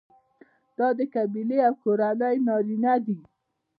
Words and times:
دا 0.77 0.87
د 0.97 1.01
قبیلې 1.13 1.57
او 1.67 1.73
کورنۍ 1.83 2.35
نارینه 2.47 2.93
دي. 3.05 3.17